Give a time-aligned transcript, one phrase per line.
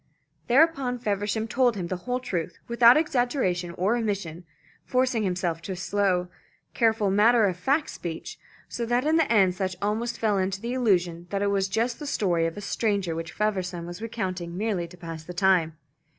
[0.47, 4.45] Thereupon Feversham told him the whole truth, without exaggeration or omission,
[4.83, 6.27] forcing himself to a slow,
[6.73, 10.73] careful, matter of fact speech, so that in the end Sutch almost fell into the
[10.73, 14.87] illusion that it was just the story of a stranger which Feversham was recounting merely
[14.87, 15.77] to pass the time.